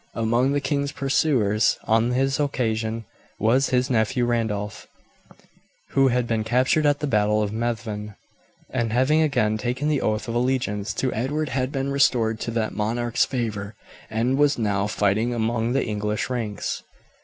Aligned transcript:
Among 0.15 0.51
the 0.53 0.61
king's 0.61 0.91
pursuers 0.91 1.77
on 1.83 2.09
this 2.09 2.39
occasion 2.39 3.05
was 3.37 3.69
his 3.69 3.87
nephew 3.87 4.25
Randolph, 4.25 4.87
who 5.89 6.07
had 6.07 6.25
been 6.25 6.43
captured 6.43 6.87
at 6.87 7.01
the 7.01 7.05
battle 7.05 7.43
of 7.43 7.51
Methven, 7.53 8.15
and 8.71 8.91
having 8.91 9.21
again 9.21 9.59
taken 9.59 9.89
the 9.89 10.01
oath 10.01 10.27
of 10.27 10.33
allegiance 10.33 10.91
to 10.95 11.13
Edward 11.13 11.49
had 11.49 11.71
been 11.71 11.91
restored 11.91 12.39
to 12.39 12.49
that 12.49 12.73
monarch's 12.73 13.25
favour, 13.25 13.75
and 14.09 14.39
was 14.39 14.57
now 14.57 14.87
fighting 14.87 15.35
among 15.35 15.73
the 15.73 15.85
English 15.85 16.31
ranks. 16.31 16.81